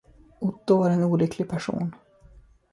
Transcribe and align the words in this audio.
Otto 0.39 0.77
var 0.79 0.89
en 0.91 1.03
olycklig 1.03 1.49
person. 1.49 1.93